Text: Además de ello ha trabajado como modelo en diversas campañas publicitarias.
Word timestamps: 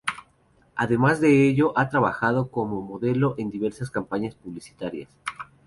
Además 0.75 1.21
de 1.21 1.47
ello 1.47 1.73
ha 1.77 1.89
trabajado 1.89 2.49
como 2.49 2.81
modelo 2.81 3.35
en 3.37 3.51
diversas 3.51 3.91
campañas 3.91 4.33
publicitarias. 4.33 5.15